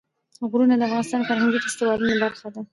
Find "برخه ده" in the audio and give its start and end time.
2.23-2.61